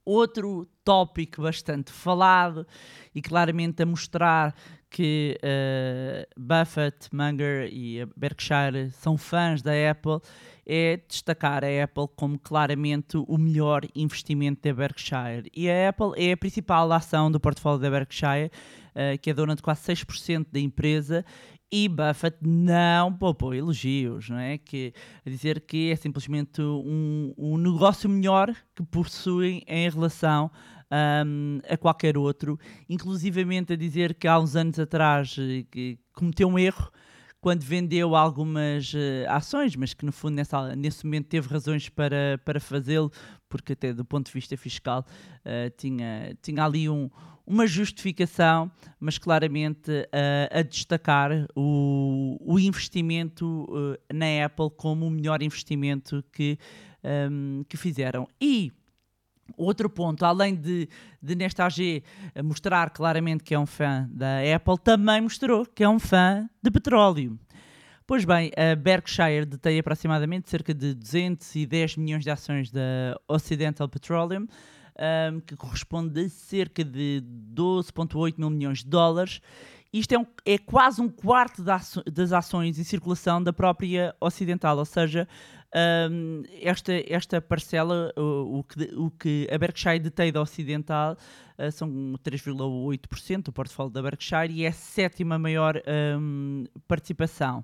Outro 0.05 0.65
tópico 0.85 1.41
bastante 1.41 1.91
falado 1.91 2.65
e 3.13 3.21
claramente 3.21 3.83
a 3.83 3.85
mostrar 3.85 4.55
que 4.89 5.37
uh, 5.43 6.41
Buffett, 6.41 7.09
Munger 7.11 7.67
e 7.71 8.05
Berkshire 8.15 8.89
são 8.91 9.17
fãs 9.17 9.61
da 9.61 9.71
Apple 9.91 10.21
é 10.65 10.99
destacar 11.07 11.63
a 11.63 11.83
Apple 11.83 12.07
como 12.15 12.37
claramente 12.37 13.17
o 13.17 13.37
melhor 13.37 13.81
investimento 13.95 14.61
da 14.61 14.73
Berkshire. 14.73 15.49
E 15.55 15.69
a 15.69 15.89
Apple 15.89 16.11
é 16.17 16.33
a 16.33 16.37
principal 16.37 16.91
ação 16.91 17.31
do 17.31 17.39
portfólio 17.39 17.79
da 17.79 17.89
Berkshire, 17.89 18.51
uh, 18.97 19.17
que 19.21 19.29
é 19.29 19.33
dona 19.33 19.55
de 19.55 19.61
quase 19.61 19.81
6% 19.83 20.47
da 20.51 20.59
empresa 20.59 21.23
e 21.71 21.87
Buffett 21.87 22.37
não 22.41 23.13
poupou 23.13 23.53
elogios, 23.53 24.29
não 24.29 24.37
é? 24.37 24.57
Que, 24.57 24.93
a 25.25 25.29
dizer 25.29 25.61
que 25.61 25.91
é 25.91 25.95
simplesmente 25.95 26.61
um, 26.61 27.33
um 27.37 27.57
negócio 27.57 28.09
melhor 28.09 28.53
que 28.75 28.83
possuem 28.83 29.63
em 29.67 29.89
relação 29.89 30.49
um, 31.25 31.59
a 31.69 31.75
qualquer 31.75 32.17
outro, 32.17 32.57
inclusivamente 32.87 33.73
a 33.73 33.75
dizer 33.75 34.13
que 34.13 34.27
há 34.27 34.39
uns 34.39 34.55
anos 34.55 34.79
atrás 34.79 35.35
eh, 35.37 35.65
que 35.69 35.99
cometeu 36.13 36.47
um 36.47 36.57
erro 36.57 36.89
quando 37.47 37.63
vendeu 37.63 38.13
algumas 38.13 38.93
uh, 38.93 38.97
ações, 39.29 39.73
mas 39.77 39.93
que 39.93 40.05
no 40.05 40.11
fundo 40.11 40.35
nessa, 40.35 40.75
nesse 40.75 41.05
momento 41.05 41.27
teve 41.27 41.47
razões 41.47 41.87
para, 41.87 42.37
para 42.43 42.59
fazê-lo, 42.59 43.09
porque 43.47 43.71
até 43.71 43.93
do 43.93 44.03
ponto 44.03 44.25
de 44.25 44.33
vista 44.33 44.57
fiscal 44.57 45.05
uh, 45.45 45.69
tinha, 45.77 46.35
tinha 46.41 46.65
ali 46.65 46.89
um, 46.89 47.09
uma 47.45 47.65
justificação, 47.65 48.69
mas 48.99 49.17
claramente 49.17 49.89
uh, 49.89 50.59
a 50.59 50.61
destacar 50.61 51.31
o, 51.55 52.37
o 52.41 52.59
investimento 52.59 53.65
na 54.13 54.43
Apple 54.43 54.69
como 54.75 55.07
o 55.07 55.09
melhor 55.09 55.41
investimento 55.41 56.21
que, 56.33 56.59
um, 57.31 57.63
que 57.69 57.77
fizeram. 57.77 58.27
E 58.41 58.73
Outro 59.55 59.89
ponto, 59.89 60.25
além 60.25 60.55
de, 60.55 60.89
de 61.21 61.35
nesta 61.35 61.65
AG 61.65 62.03
mostrar 62.43 62.89
claramente 62.89 63.43
que 63.43 63.53
é 63.53 63.59
um 63.59 63.65
fã 63.65 64.07
da 64.11 64.39
Apple, 64.55 64.77
também 64.83 65.21
mostrou 65.21 65.65
que 65.65 65.83
é 65.83 65.89
um 65.89 65.99
fã 65.99 66.49
de 66.61 66.71
petróleo. 66.71 67.39
Pois 68.07 68.23
bem, 68.23 68.51
a 68.55 68.73
Berkshire 68.73 69.45
detém 69.45 69.79
aproximadamente 69.79 70.49
cerca 70.49 70.73
de 70.73 70.93
210 70.93 71.97
milhões 71.97 72.23
de 72.23 72.31
ações 72.31 72.71
da 72.71 73.19
Occidental 73.27 73.89
Petroleum, 73.89 74.47
um, 75.33 75.39
que 75.41 75.57
corresponde 75.57 76.21
a 76.21 76.29
cerca 76.29 76.85
de 76.85 77.21
12,8 77.53 78.35
mil 78.37 78.49
milhões 78.49 78.79
de 78.79 78.89
dólares. 78.89 79.41
Isto 79.91 80.13
é, 80.13 80.19
um, 80.19 80.25
é 80.45 80.57
quase 80.57 81.01
um 81.01 81.09
quarto 81.09 81.61
das 81.61 82.31
ações 82.31 82.79
em 82.79 82.83
circulação 82.85 83.43
da 83.43 83.51
própria 83.51 84.15
Ocidental, 84.21 84.77
ou 84.77 84.85
seja, 84.85 85.27
um, 85.75 86.43
esta, 86.61 86.93
esta 87.07 87.41
parcela, 87.41 88.13
o, 88.15 88.59
o, 88.59 88.63
que, 88.63 88.83
o 88.95 89.11
que 89.11 89.47
a 89.51 89.57
Berkshire 89.57 89.99
detém 89.99 90.31
da 90.31 90.41
Ocidental, 90.41 91.17
uh, 91.57 91.71
são 91.71 91.89
3,8% 92.23 93.43
do 93.43 93.51
portfólio 93.51 93.91
da 93.91 94.01
Berkshire 94.01 94.53
e 94.53 94.63
é 94.63 94.69
a 94.69 94.71
sétima 94.73 95.37
maior 95.37 95.81
um, 96.17 96.65
participação. 96.87 97.63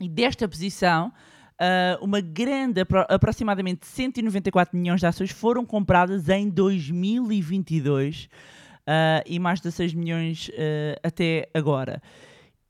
E 0.00 0.08
desta 0.08 0.46
posição, 0.48 1.08
uh, 1.08 2.04
uma 2.04 2.20
grande, 2.20 2.82
aproximadamente 3.08 3.86
194 3.86 4.76
milhões 4.76 5.00
de 5.00 5.06
ações 5.06 5.30
foram 5.30 5.64
compradas 5.64 6.28
em 6.28 6.50
2022 6.50 8.24
uh, 8.24 8.28
e 9.26 9.38
mais 9.38 9.60
de 9.60 9.72
6 9.72 9.94
milhões 9.94 10.50
até 11.02 11.48
agora. 11.54 12.02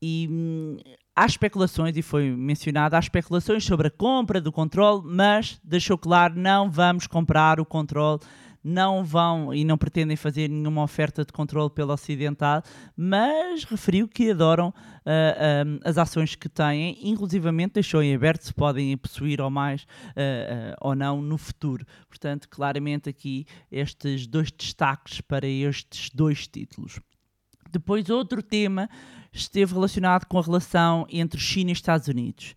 E 0.00 0.28
hum, 0.30 0.76
há 1.14 1.26
especulações, 1.26 1.96
e 1.96 2.02
foi 2.02 2.30
mencionado, 2.30 2.96
há 2.96 2.98
especulações 2.98 3.64
sobre 3.64 3.88
a 3.88 3.90
compra 3.90 4.40
do 4.40 4.50
controle, 4.50 5.02
mas 5.04 5.60
deixou 5.62 5.96
claro, 5.96 6.34
não 6.36 6.70
vamos 6.70 7.06
comprar 7.06 7.60
o 7.60 7.64
controle, 7.64 8.20
não 8.64 9.04
vão 9.04 9.52
e 9.52 9.62
não 9.62 9.76
pretendem 9.76 10.16
fazer 10.16 10.48
nenhuma 10.48 10.82
oferta 10.82 11.22
de 11.22 11.32
controle 11.32 11.68
pela 11.68 11.92
Ocidental, 11.92 12.62
mas 12.96 13.64
referiu 13.64 14.08
que 14.08 14.30
adoram 14.30 14.68
uh, 14.68 14.72
uh, 14.72 15.80
as 15.84 15.98
ações 15.98 16.34
que 16.34 16.48
têm, 16.48 16.98
inclusivamente 17.02 17.74
deixou 17.74 18.02
em 18.02 18.14
aberto 18.14 18.42
se 18.42 18.54
podem 18.54 18.96
possuir 18.96 19.40
ou 19.40 19.50
mais 19.50 19.82
uh, 19.82 20.74
ou 20.80 20.94
não 20.94 21.20
no 21.20 21.36
futuro. 21.36 21.84
Portanto, 22.08 22.48
claramente 22.48 23.10
aqui 23.10 23.46
estes 23.70 24.26
dois 24.26 24.50
destaques 24.50 25.20
para 25.20 25.46
estes 25.46 26.08
dois 26.08 26.46
títulos. 26.46 26.98
Depois, 27.74 28.08
outro 28.08 28.40
tema 28.40 28.88
esteve 29.32 29.74
relacionado 29.74 30.26
com 30.26 30.38
a 30.38 30.42
relação 30.42 31.06
entre 31.10 31.40
China 31.40 31.70
e 31.70 31.72
Estados 31.72 32.06
Unidos. 32.06 32.54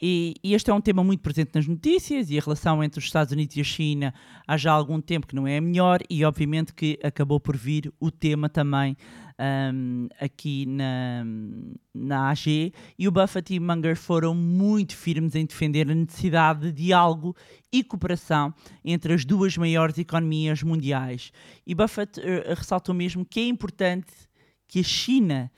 E, 0.00 0.34
e, 0.42 0.54
este 0.54 0.70
é 0.70 0.74
um 0.74 0.80
tema 0.80 1.04
muito 1.04 1.20
presente 1.20 1.50
nas 1.54 1.66
notícias 1.66 2.28
e 2.30 2.38
a 2.38 2.42
relação 2.42 2.82
entre 2.82 2.98
os 2.98 3.04
Estados 3.04 3.32
Unidos 3.32 3.56
e 3.56 3.60
a 3.60 3.64
China 3.64 4.14
há 4.46 4.56
já 4.56 4.72
algum 4.72 5.00
tempo 5.00 5.28
que 5.28 5.34
não 5.34 5.46
é 5.46 5.58
a 5.58 5.60
melhor 5.60 6.00
e 6.10 6.24
obviamente 6.24 6.74
que 6.74 6.98
acabou 7.04 7.38
por 7.38 7.56
vir 7.56 7.92
o 8.00 8.10
tema 8.10 8.48
também 8.48 8.96
um, 9.38 10.08
aqui 10.20 10.66
na, 10.66 11.24
na 11.94 12.30
AG 12.30 12.72
e 12.98 13.06
o 13.06 13.12
Buffett 13.12 13.54
e 13.54 13.60
Munger 13.60 13.96
foram 13.96 14.34
muito 14.34 14.96
firmes 14.96 15.36
em 15.36 15.46
defender 15.46 15.88
a 15.88 15.94
necessidade 15.94 16.62
de 16.62 16.72
diálogo 16.72 17.36
e 17.72 17.84
cooperação 17.84 18.52
entre 18.84 19.14
as 19.14 19.24
duas 19.24 19.56
maiores 19.56 19.98
economias 19.98 20.64
mundiais. 20.64 21.32
E 21.64 21.76
Buffett 21.76 22.18
uh, 22.18 22.54
ressaltou 22.56 22.92
mesmo 22.92 23.24
que 23.24 23.38
é 23.38 23.46
importante 23.46 24.12
que 24.72 24.80
a 24.80 24.82
China 24.82 25.52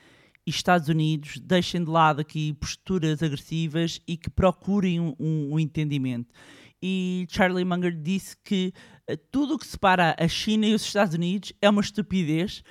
e 0.44 0.50
Estados 0.50 0.88
Unidos 0.88 1.38
deixem 1.38 1.84
de 1.84 1.88
lado 1.88 2.20
aqui 2.20 2.52
posturas 2.54 3.22
agressivas 3.22 4.00
e 4.08 4.16
que 4.16 4.28
procurem 4.28 4.98
um, 4.98 5.14
um, 5.20 5.52
um 5.52 5.60
entendimento. 5.60 6.34
E 6.82 7.24
Charlie 7.30 7.64
Munger 7.64 7.96
disse 7.96 8.36
que 8.44 8.74
uh, 9.08 9.16
tudo 9.30 9.54
o 9.54 9.58
que 9.58 9.68
separa 9.68 10.16
a 10.18 10.26
China 10.26 10.66
e 10.66 10.74
os 10.74 10.82
Estados 10.82 11.14
Unidos 11.14 11.52
é 11.62 11.70
uma 11.70 11.80
estupidez 11.80 12.64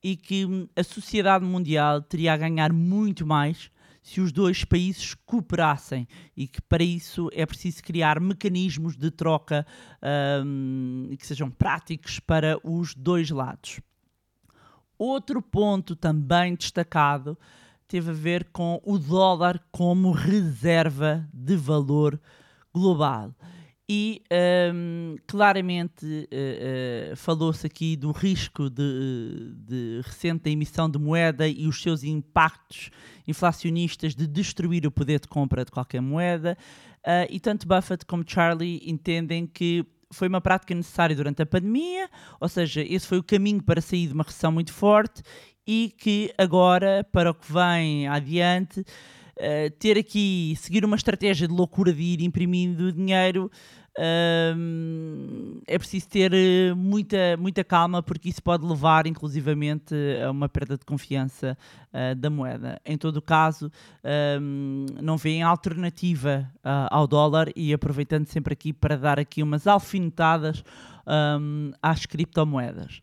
e 0.00 0.14
que 0.14 0.46
um, 0.46 0.68
a 0.76 0.84
sociedade 0.84 1.44
mundial 1.44 2.00
teria 2.00 2.32
a 2.32 2.36
ganhar 2.36 2.72
muito 2.72 3.26
mais 3.26 3.68
se 4.00 4.20
os 4.20 4.30
dois 4.30 4.64
países 4.64 5.14
cooperassem 5.26 6.06
e 6.36 6.46
que 6.46 6.62
para 6.62 6.84
isso 6.84 7.28
é 7.32 7.44
preciso 7.44 7.82
criar 7.82 8.20
mecanismos 8.20 8.96
de 8.96 9.10
troca 9.10 9.66
um, 10.46 11.10
que 11.18 11.26
sejam 11.26 11.50
práticos 11.50 12.20
para 12.20 12.56
os 12.62 12.94
dois 12.94 13.30
lados. 13.30 13.80
Outro 14.98 15.40
ponto 15.40 15.94
também 15.94 16.54
destacado 16.54 17.38
teve 17.86 18.10
a 18.10 18.14
ver 18.14 18.48
com 18.52 18.80
o 18.84 18.98
dólar 18.98 19.62
como 19.70 20.10
reserva 20.10 21.26
de 21.32 21.56
valor 21.56 22.20
global. 22.74 23.32
E 23.90 24.22
um, 24.74 25.16
claramente 25.26 26.04
uh, 26.04 27.12
uh, 27.12 27.16
falou-se 27.16 27.66
aqui 27.66 27.96
do 27.96 28.12
risco 28.12 28.68
de, 28.68 29.54
de, 29.56 30.02
recente 30.04 30.50
emissão 30.50 30.90
de 30.90 30.98
moeda 30.98 31.48
e 31.48 31.66
os 31.66 31.80
seus 31.80 32.04
impactos 32.04 32.90
inflacionistas 33.26 34.14
de 34.14 34.26
destruir 34.26 34.86
o 34.86 34.90
poder 34.90 35.20
de 35.20 35.28
compra 35.28 35.64
de 35.64 35.70
qualquer 35.70 36.02
moeda. 36.02 36.58
Uh, 36.98 37.24
e 37.30 37.40
tanto 37.40 37.66
Buffett 37.66 38.04
como 38.04 38.22
Charlie 38.26 38.82
entendem 38.84 39.46
que 39.46 39.86
foi 40.10 40.28
uma 40.28 40.40
prática 40.40 40.74
necessária 40.74 41.14
durante 41.14 41.42
a 41.42 41.46
pandemia, 41.46 42.08
ou 42.40 42.48
seja, 42.48 42.82
esse 42.82 43.06
foi 43.06 43.18
o 43.18 43.22
caminho 43.22 43.62
para 43.62 43.80
sair 43.80 44.06
de 44.06 44.14
uma 44.14 44.24
recessão 44.24 44.50
muito 44.50 44.72
forte 44.72 45.22
e 45.66 45.94
que 45.98 46.32
agora, 46.38 47.06
para 47.12 47.30
o 47.30 47.34
que 47.34 47.52
vem 47.52 48.08
adiante, 48.08 48.80
uh, 48.80 49.70
ter 49.78 49.98
aqui, 49.98 50.54
seguir 50.56 50.84
uma 50.84 50.96
estratégia 50.96 51.46
de 51.46 51.54
loucura 51.54 51.92
de 51.92 52.02
ir 52.02 52.22
imprimindo 52.22 52.92
dinheiro 52.92 53.50
é 55.66 55.78
preciso 55.78 56.08
ter 56.08 56.32
eh, 56.32 56.72
muita, 56.74 57.36
muita 57.36 57.64
calma 57.64 58.02
porque 58.02 58.28
isso 58.28 58.42
pode 58.42 58.64
levar 58.64 59.06
inclusivamente 59.06 59.94
a 60.24 60.30
uma 60.30 60.48
perda 60.48 60.78
de 60.78 60.84
confiança 60.84 61.58
uh, 61.92 62.14
da 62.14 62.30
moeda. 62.30 62.80
Em 62.84 62.96
todo 62.96 63.20
caso, 63.20 63.72
um, 64.40 64.86
não 65.02 65.16
vêem 65.16 65.42
alternativa 65.42 66.48
uh, 66.58 66.88
ao 66.90 67.06
dólar 67.08 67.50
e 67.56 67.74
aproveitando 67.74 68.26
sempre 68.26 68.52
aqui 68.52 68.72
para 68.72 68.96
dar 68.96 69.18
aqui 69.18 69.42
umas 69.42 69.66
alfinetadas 69.66 70.62
um, 71.40 71.72
às 71.82 72.06
criptomoedas. 72.06 73.00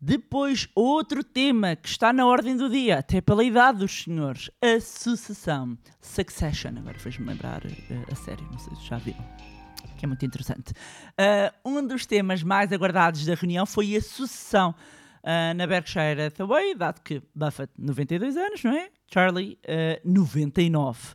Depois, 0.00 0.68
outro 0.74 1.24
tema 1.24 1.74
que 1.74 1.88
está 1.88 2.12
na 2.12 2.26
ordem 2.26 2.56
do 2.56 2.68
dia, 2.68 2.98
até 2.98 3.20
pela 3.20 3.42
idade 3.42 3.78
dos 3.78 4.04
senhores, 4.04 4.50
a 4.62 4.78
sucessão. 4.80 5.76
Succession, 6.00 6.74
agora 6.76 6.98
fez-me 6.98 7.26
lembrar 7.26 7.64
uh, 7.64 8.12
a 8.12 8.14
série, 8.14 8.42
não 8.42 8.58
sei 8.58 8.76
se 8.76 8.86
já 8.86 8.98
viram 8.98 9.55
que 9.96 10.04
é 10.04 10.08
muito 10.08 10.24
interessante. 10.24 10.72
Uh, 10.72 11.70
um 11.70 11.86
dos 11.86 12.06
temas 12.06 12.42
mais 12.42 12.72
aguardados 12.72 13.24
da 13.24 13.34
reunião 13.34 13.66
foi 13.66 13.96
a 13.96 14.00
sucessão 14.00 14.74
uh, 15.22 15.54
na 15.54 15.66
Berkshire 15.66 16.22
Hathaway, 16.22 16.74
dado 16.74 17.00
que 17.00 17.22
Buffett, 17.34 17.72
92 17.78 18.36
anos, 18.36 18.64
não 18.64 18.72
é? 18.72 18.88
Charlie, 19.12 19.58
uh, 19.64 20.00
99. 20.04 21.14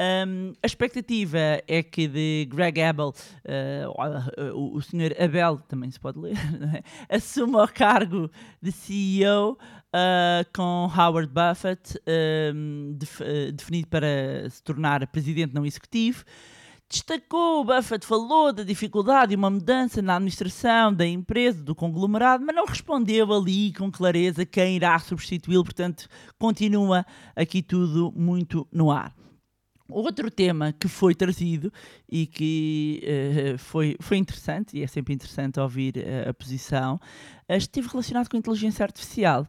Um, 0.00 0.54
a 0.62 0.66
expectativa 0.66 1.38
é 1.68 1.82
que 1.82 2.08
de 2.08 2.48
Greg 2.50 2.80
Abel, 2.80 3.08
uh, 3.08 4.54
o, 4.54 4.76
o 4.76 4.80
senhor 4.80 5.14
Abel, 5.20 5.58
também 5.68 5.90
se 5.90 6.00
pode 6.00 6.18
ler, 6.18 6.36
é? 7.08 7.16
assuma 7.16 7.64
o 7.64 7.68
cargo 7.68 8.30
de 8.62 8.72
CEO 8.72 9.58
uh, 9.94 10.46
com 10.54 10.90
Howard 10.96 11.30
Buffett, 11.30 12.00
um, 12.54 12.94
def, 12.96 13.20
uh, 13.20 13.52
definido 13.52 13.88
para 13.88 14.48
se 14.48 14.62
tornar 14.62 15.06
presidente 15.08 15.54
não 15.54 15.66
executivo. 15.66 16.24
Destacou, 16.92 17.64
Buffett 17.64 18.04
falou 18.04 18.52
da 18.52 18.64
dificuldade 18.64 19.30
de 19.30 19.36
uma 19.36 19.48
mudança 19.48 20.02
na 20.02 20.16
administração 20.16 20.92
da 20.92 21.06
empresa, 21.06 21.62
do 21.62 21.72
conglomerado, 21.72 22.44
mas 22.44 22.56
não 22.56 22.66
respondeu 22.66 23.32
ali 23.32 23.72
com 23.72 23.92
clareza 23.92 24.44
quem 24.44 24.74
irá 24.74 24.98
substituí-lo, 24.98 25.62
portanto, 25.62 26.08
continua 26.36 27.06
aqui 27.36 27.62
tudo 27.62 28.12
muito 28.16 28.66
no 28.72 28.90
ar. 28.90 29.14
Outro 29.88 30.32
tema 30.32 30.72
que 30.72 30.88
foi 30.88 31.14
trazido 31.14 31.72
e 32.10 32.26
que 32.26 33.02
uh, 33.54 33.58
foi, 33.58 33.96
foi 34.00 34.16
interessante, 34.16 34.76
e 34.76 34.82
é 34.82 34.86
sempre 34.88 35.14
interessante 35.14 35.60
ouvir 35.60 35.94
uh, 35.96 36.30
a 36.30 36.34
posição, 36.34 36.96
uh, 36.96 37.54
esteve 37.54 37.86
relacionado 37.86 38.28
com 38.28 38.36
a 38.36 38.40
inteligência 38.40 38.82
artificial. 38.82 39.46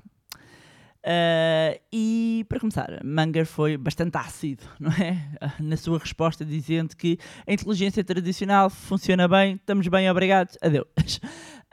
Uh, 1.03 1.81
e 1.91 2.45
para 2.47 2.59
começar, 2.59 3.01
Munger 3.03 3.45
foi 3.45 3.75
bastante 3.75 4.17
ácido, 4.17 4.63
não 4.79 4.91
é? 4.91 5.17
Na 5.59 5.75
sua 5.75 5.97
resposta, 5.97 6.45
dizendo 6.45 6.95
que 6.95 7.17
a 7.47 7.53
inteligência 7.53 8.03
tradicional 8.03 8.69
funciona 8.69 9.27
bem, 9.27 9.55
estamos 9.55 9.87
bem, 9.87 10.09
obrigados, 10.09 10.57
adeus. 10.61 11.19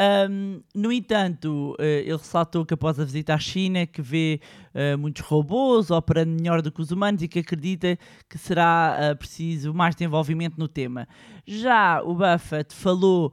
Um, 0.01 0.63
no 0.73 0.93
entanto, 0.93 1.75
uh, 1.77 1.83
ele 1.83 2.13
ressaltou 2.13 2.65
que 2.65 2.73
após 2.73 3.01
a 3.01 3.05
visita 3.05 3.35
à 3.35 3.39
China, 3.39 3.85
que 3.85 4.01
vê 4.01 4.41
uh, 4.73 4.97
muitos 4.97 5.23
robôs 5.23 5.91
operando 5.91 6.31
melhor 6.31 6.63
do 6.63 6.71
que 6.71 6.81
os 6.81 6.93
humanos 6.93 7.21
e 7.21 7.27
que 7.27 7.41
acredita 7.41 7.99
que 8.29 8.39
será 8.39 8.97
uh, 8.97 9.17
preciso 9.17 9.75
mais 9.75 9.97
desenvolvimento 9.97 10.57
no 10.57 10.69
tema. 10.69 11.09
Já 11.45 12.01
o 12.03 12.15
Buffett 12.15 12.73
falou 12.73 13.33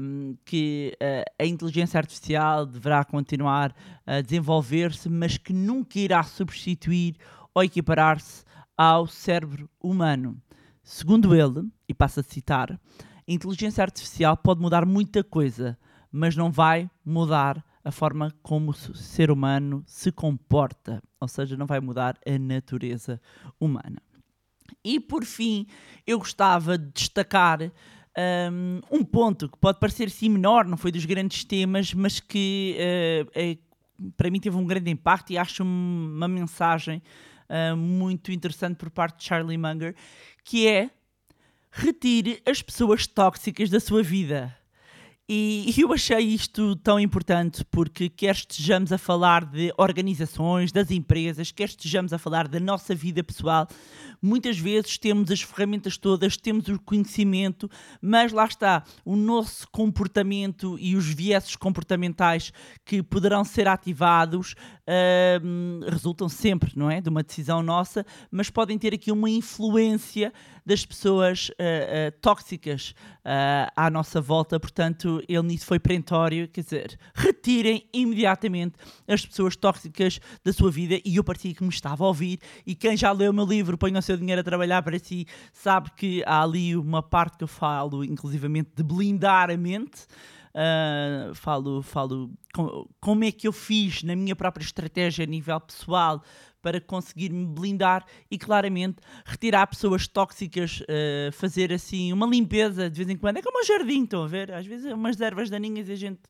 um, 0.00 0.34
que 0.46 0.96
a 1.38 1.44
inteligência 1.44 1.98
artificial 1.98 2.64
deverá 2.64 3.04
continuar 3.04 3.74
a 4.06 4.20
desenvolver-se, 4.20 5.08
mas 5.08 5.36
que 5.36 5.52
nunca 5.52 5.98
irá 5.98 6.22
substituir 6.22 7.16
ou 7.52 7.62
equiparar-se 7.62 8.44
ao 8.76 9.06
cérebro 9.06 9.68
humano. 9.82 10.40
Segundo 10.82 11.34
ele, 11.34 11.68
e 11.88 11.92
passo 11.92 12.20
a 12.20 12.22
citar, 12.22 12.78
inteligência 13.32 13.82
artificial 13.82 14.36
pode 14.36 14.60
mudar 14.60 14.86
muita 14.86 15.24
coisa, 15.24 15.78
mas 16.10 16.36
não 16.36 16.50
vai 16.50 16.90
mudar 17.04 17.64
a 17.84 17.90
forma 17.90 18.32
como 18.42 18.70
o 18.70 18.74
ser 18.74 19.30
humano 19.30 19.82
se 19.86 20.12
comporta, 20.12 21.02
ou 21.20 21.26
seja, 21.26 21.56
não 21.56 21.66
vai 21.66 21.80
mudar 21.80 22.16
a 22.24 22.38
natureza 22.38 23.20
humana. 23.58 24.00
E 24.84 25.00
por 25.00 25.24
fim, 25.24 25.66
eu 26.06 26.18
gostava 26.18 26.78
de 26.78 26.90
destacar 26.92 27.60
um, 27.62 28.80
um 28.90 29.04
ponto 29.04 29.48
que 29.48 29.58
pode 29.58 29.80
parecer 29.80 30.10
sim 30.10 30.28
menor, 30.28 30.64
não 30.64 30.76
foi 30.76 30.92
dos 30.92 31.04
grandes 31.04 31.44
temas, 31.44 31.92
mas 31.94 32.20
que 32.20 32.76
uh, 32.78 33.30
é, 33.34 33.58
para 34.16 34.30
mim 34.30 34.40
teve 34.40 34.56
um 34.56 34.66
grande 34.66 34.90
impacto 34.90 35.30
e 35.30 35.38
acho 35.38 35.62
uma 35.62 36.28
mensagem 36.28 37.02
uh, 37.48 37.76
muito 37.76 38.30
interessante 38.30 38.76
por 38.76 38.90
parte 38.90 39.18
de 39.18 39.24
Charlie 39.24 39.58
Munger, 39.58 39.94
que 40.44 40.68
é 40.68 40.90
retire 41.72 42.42
as 42.46 42.60
pessoas 42.62 43.06
tóxicas 43.06 43.70
da 43.70 43.80
sua 43.80 44.02
vida. 44.02 44.54
E 45.28 45.72
eu 45.78 45.92
achei 45.92 46.18
isto 46.18 46.74
tão 46.76 46.98
importante 46.98 47.64
porque 47.70 48.08
quer 48.08 48.34
estejamos 48.34 48.92
a 48.92 48.98
falar 48.98 49.44
de 49.44 49.72
organizações, 49.78 50.72
das 50.72 50.90
empresas, 50.90 51.52
quer 51.52 51.68
estejamos 51.68 52.12
a 52.12 52.18
falar 52.18 52.48
da 52.48 52.58
nossa 52.58 52.94
vida 52.94 53.22
pessoal, 53.22 53.68
muitas 54.20 54.58
vezes 54.58 54.98
temos 54.98 55.30
as 55.30 55.40
ferramentas 55.40 55.96
todas, 55.96 56.36
temos 56.36 56.68
o 56.68 56.78
conhecimento, 56.80 57.70
mas 58.00 58.32
lá 58.32 58.44
está, 58.44 58.84
o 59.04 59.14
nosso 59.16 59.66
comportamento 59.70 60.76
e 60.80 60.96
os 60.96 61.06
vieses 61.06 61.54
comportamentais 61.56 62.52
que 62.84 63.02
poderão 63.02 63.44
ser 63.44 63.68
ativados 63.68 64.54
uh, 64.82 65.90
resultam 65.90 66.28
sempre, 66.28 66.72
não 66.76 66.90
é? 66.90 67.00
De 67.00 67.08
uma 67.08 67.22
decisão 67.22 67.62
nossa, 67.62 68.04
mas 68.30 68.50
podem 68.50 68.78
ter 68.78 68.94
aqui 68.94 69.10
uma 69.12 69.30
influência 69.30 70.32
das 70.64 70.84
pessoas 70.84 71.48
uh, 71.48 71.52
uh, 71.52 72.20
tóxicas 72.20 72.94
à 73.76 73.88
nossa 73.88 74.20
volta, 74.20 74.58
portanto, 74.58 75.21
ele 75.28 75.42
nisso 75.42 75.66
foi 75.66 75.78
perentório, 75.78 76.48
quer 76.48 76.62
dizer, 76.62 76.98
retirem 77.14 77.86
imediatamente 77.92 78.74
as 79.06 79.24
pessoas 79.24 79.56
tóxicas 79.56 80.20
da 80.44 80.52
sua 80.52 80.70
vida 80.70 81.00
e 81.04 81.16
eu 81.16 81.24
parecia 81.24 81.54
que 81.54 81.62
me 81.62 81.70
estava 81.70 82.04
a 82.04 82.08
ouvir 82.08 82.38
e 82.66 82.74
quem 82.74 82.96
já 82.96 83.12
leu 83.12 83.30
o 83.30 83.34
meu 83.34 83.44
livro, 83.44 83.78
põe 83.78 83.96
o 83.96 84.02
seu 84.02 84.16
dinheiro 84.16 84.40
a 84.40 84.44
trabalhar 84.44 84.82
para 84.82 84.98
si, 84.98 85.26
sabe 85.52 85.90
que 85.96 86.22
há 86.26 86.42
ali 86.42 86.76
uma 86.76 87.02
parte 87.02 87.38
que 87.38 87.44
eu 87.44 87.48
falo, 87.48 88.04
inclusivamente, 88.04 88.70
de 88.74 88.82
blindar 88.82 89.50
a 89.50 89.56
mente. 89.56 90.06
Uh, 90.54 91.34
falo, 91.34 91.80
falo 91.80 92.30
com, 92.52 92.86
como 93.00 93.24
é 93.24 93.32
que 93.32 93.48
eu 93.48 93.52
fiz 93.52 94.02
na 94.02 94.14
minha 94.14 94.36
própria 94.36 94.62
estratégia 94.62 95.24
a 95.24 95.26
nível 95.26 95.58
pessoal 95.58 96.22
para 96.62 96.80
conseguir 96.80 97.30
me 97.30 97.44
blindar 97.44 98.06
e 98.30 98.38
claramente 98.38 98.96
retirar 99.26 99.66
pessoas 99.66 100.06
tóxicas, 100.06 100.80
uh, 100.80 101.32
fazer 101.32 101.72
assim 101.72 102.12
uma 102.12 102.26
limpeza 102.26 102.88
de 102.88 102.96
vez 102.96 103.10
em 103.10 103.16
quando. 103.16 103.38
É 103.38 103.42
como 103.42 103.60
um 103.60 103.64
jardim, 103.64 104.04
estão 104.04 104.22
a 104.22 104.28
ver? 104.28 104.52
Às 104.52 104.64
vezes 104.64 104.90
umas 104.92 105.20
ervas 105.20 105.50
daninhas 105.50 105.88
e 105.88 105.92
a 105.92 105.96
gente 105.96 106.20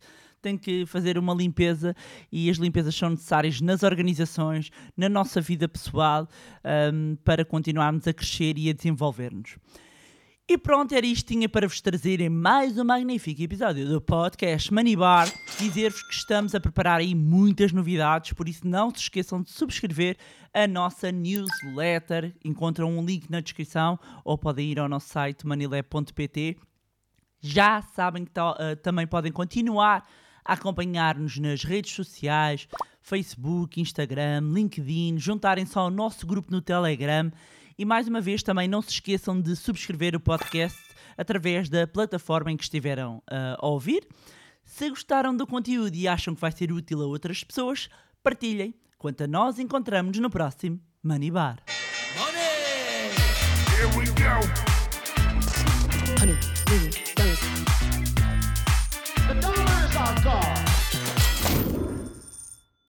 tem 0.40 0.58
que 0.58 0.84
fazer 0.86 1.16
uma 1.16 1.32
limpeza 1.32 1.94
e 2.30 2.50
as 2.50 2.56
limpezas 2.56 2.94
são 2.94 3.10
necessárias 3.10 3.60
nas 3.60 3.84
organizações, 3.84 4.70
na 4.96 5.08
nossa 5.08 5.40
vida 5.40 5.68
pessoal, 5.68 6.28
um, 6.92 7.16
para 7.24 7.44
continuarmos 7.44 8.08
a 8.08 8.12
crescer 8.12 8.58
e 8.58 8.68
a 8.68 8.72
desenvolver-nos. 8.72 9.56
E 10.48 10.58
pronto, 10.58 10.92
era 10.92 11.06
isto 11.06 11.28
tinha 11.28 11.48
para 11.48 11.68
vos 11.68 11.80
trazer 11.80 12.20
em 12.20 12.28
mais 12.28 12.76
um 12.76 12.84
magnífico 12.84 13.40
episódio 13.40 13.88
do 13.88 14.00
podcast 14.00 14.74
Money 14.74 14.96
Bar. 14.96 15.32
Dizer-vos 15.56 16.02
que 16.02 16.14
estamos 16.14 16.52
a 16.52 16.60
preparar 16.60 16.98
aí 16.98 17.14
muitas 17.14 17.72
novidades, 17.72 18.32
por 18.32 18.48
isso 18.48 18.66
não 18.66 18.90
se 18.90 19.02
esqueçam 19.02 19.40
de 19.40 19.50
subscrever 19.50 20.16
a 20.52 20.66
nossa 20.66 21.12
newsletter. 21.12 22.34
Encontram 22.44 22.90
um 22.90 23.04
link 23.04 23.30
na 23.30 23.40
descrição 23.40 23.96
ou 24.24 24.36
podem 24.36 24.72
ir 24.72 24.80
ao 24.80 24.88
nosso 24.88 25.08
site 25.08 25.46
manilab.pt. 25.46 26.58
Já 27.40 27.80
sabem 27.80 28.24
que 28.24 28.32
uh, 28.32 28.76
também 28.82 29.06
podem 29.06 29.30
continuar 29.30 30.04
a 30.44 30.54
acompanhar-nos 30.54 31.38
nas 31.38 31.62
redes 31.62 31.94
sociais, 31.94 32.66
Facebook, 33.00 33.80
Instagram, 33.80 34.40
LinkedIn, 34.52 35.18
juntarem-se 35.18 35.78
ao 35.78 35.88
nosso 35.88 36.26
grupo 36.26 36.50
no 36.50 36.60
Telegram 36.60 37.30
e 37.78 37.84
mais 37.84 38.08
uma 38.08 38.20
vez 38.20 38.42
também 38.42 38.68
não 38.68 38.82
se 38.82 38.90
esqueçam 38.90 39.40
de 39.40 39.54
subscrever 39.56 40.14
o 40.14 40.20
podcast 40.20 40.78
através 41.16 41.68
da 41.68 41.86
plataforma 41.86 42.50
em 42.50 42.56
que 42.56 42.64
estiveram 42.64 43.18
uh, 43.18 43.56
a 43.58 43.66
ouvir. 43.66 44.06
Se 44.64 44.88
gostaram 44.88 45.36
do 45.36 45.46
conteúdo 45.46 45.94
e 45.94 46.06
acham 46.06 46.34
que 46.34 46.40
vai 46.40 46.52
ser 46.52 46.72
útil 46.72 47.02
a 47.02 47.06
outras 47.06 47.42
pessoas, 47.44 47.88
partilhem. 48.22 48.74
Quanto 48.98 49.24
a 49.24 49.26
nós, 49.26 49.58
encontramos-nos 49.58 50.22
no 50.22 50.30
próximo 50.30 50.80
Money 51.02 51.30
Bar. 51.30 51.58
Money! 52.16 52.42
Here 53.76 53.88
we 53.98 54.06
go. 54.06 54.81